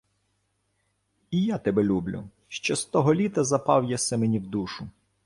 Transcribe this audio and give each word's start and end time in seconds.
—І 1.31 1.43
я 1.43 1.57
тебе 1.57 1.83
люблю. 1.83 2.23
Ще 2.47 2.75
з 2.75 2.85
того 2.85 3.13
літа 3.13 3.43
запав 3.43 3.85
єси 3.91 4.17
мені 4.17 4.39
в 4.39 4.47
душу. 4.47 4.87